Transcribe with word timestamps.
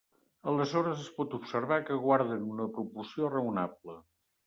Aleshores 0.51 1.03
es 1.03 1.11
pot 1.19 1.37
observar 1.39 1.79
que 1.91 1.99
guarden 2.09 2.51
una 2.57 2.69
proporció 2.81 3.35
raonable. 3.39 4.01